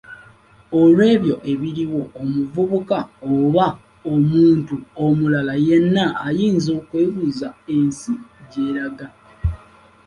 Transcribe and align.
Olwebyo 0.79 1.35
ebiriwo 1.51 2.01
omuvubuka 2.21 2.97
oba 3.33 3.67
omuntu 4.13 4.75
omulala 5.05 5.53
yenna 5.67 6.05
ayinza 6.27 6.71
okwebuuza 6.79 7.47
ensi 7.75 8.13
gyeraga. 8.51 9.07